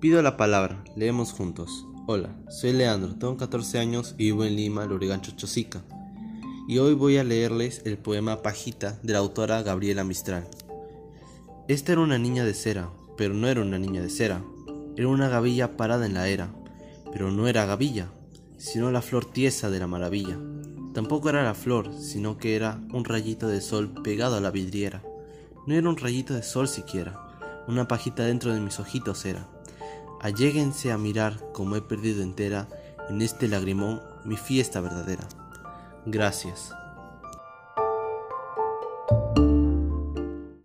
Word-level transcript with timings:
Pido 0.00 0.20
la 0.20 0.36
palabra, 0.36 0.84
leemos 0.96 1.32
juntos. 1.32 1.86
Hola, 2.06 2.36
soy 2.50 2.72
Leandro, 2.72 3.14
tengo 3.14 3.36
14 3.38 3.78
años 3.78 4.14
y 4.18 4.24
vivo 4.24 4.44
en 4.44 4.56
Lima, 4.56 4.84
Lurigancho, 4.84 5.32
Chosica. 5.32 5.82
Y 6.68 6.78
hoy 6.78 6.92
voy 6.94 7.16
a 7.16 7.24
leerles 7.24 7.80
el 7.86 7.96
poema 7.96 8.42
Pajita 8.42 8.98
de 9.02 9.14
la 9.14 9.20
autora 9.20 9.62
Gabriela 9.62 10.04
Mistral. 10.04 10.46
Esta 11.68 11.92
era 11.92 12.02
una 12.02 12.18
niña 12.18 12.44
de 12.44 12.52
cera, 12.52 12.90
pero 13.16 13.32
no 13.32 13.48
era 13.48 13.62
una 13.62 13.78
niña 13.78 14.02
de 14.02 14.10
cera. 14.10 14.44
Era 14.96 15.08
una 15.08 15.28
gavilla 15.28 15.76
parada 15.78 16.04
en 16.04 16.14
la 16.14 16.28
era, 16.28 16.54
pero 17.10 17.30
no 17.30 17.48
era 17.48 17.64
gavilla, 17.64 18.08
sino 18.58 18.90
la 18.90 19.00
flor 19.00 19.24
tiesa 19.24 19.70
de 19.70 19.78
la 19.78 19.86
maravilla. 19.86 20.38
Tampoco 20.92 21.30
era 21.30 21.42
la 21.42 21.54
flor, 21.54 21.92
sino 21.98 22.36
que 22.36 22.56
era 22.56 22.80
un 22.92 23.04
rayito 23.04 23.48
de 23.48 23.60
sol 23.62 23.90
pegado 24.02 24.36
a 24.36 24.40
la 24.40 24.50
vidriera. 24.50 25.02
No 25.66 25.74
era 25.74 25.88
un 25.88 25.96
rayito 25.96 26.34
de 26.34 26.42
sol 26.42 26.68
siquiera, 26.68 27.64
una 27.66 27.88
pajita 27.88 28.24
dentro 28.24 28.52
de 28.52 28.60
mis 28.60 28.78
ojitos 28.78 29.24
era. 29.24 29.48
Alléguense 30.24 30.90
a 30.90 30.96
mirar 30.96 31.38
como 31.52 31.76
he 31.76 31.82
perdido 31.82 32.22
entera 32.22 32.66
en 33.10 33.20
este 33.20 33.46
lagrimón 33.46 34.00
mi 34.24 34.38
fiesta 34.38 34.80
verdadera. 34.80 35.28
Gracias. 36.06 36.72